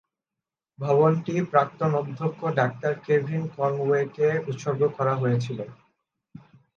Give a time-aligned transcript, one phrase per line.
[0.79, 5.59] ভবনটি প্রাক্তন অধ্যক্ষ, ডাক্তার কেভিন কনওয়েকে উৎসর্গ করা হয়েছিল।